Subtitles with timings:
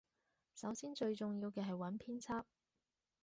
[0.55, 2.45] 首先最重要嘅係揾編輯